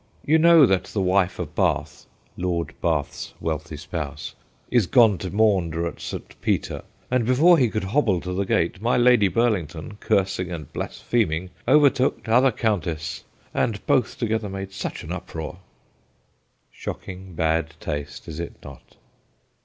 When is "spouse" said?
3.77-4.33